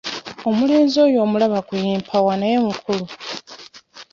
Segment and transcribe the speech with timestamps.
[0.49, 3.05] Omulenzi oyo omulaba kuyimpawa naye mukulu.